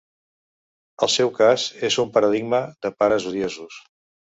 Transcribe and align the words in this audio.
El 1.07 1.11
seu 1.15 1.31
cas 1.35 1.67
és 1.91 1.99
un 2.05 2.11
paradigma 2.17 2.65
de 2.87 2.95
pares 3.03 3.31
odiosos. 3.35 3.81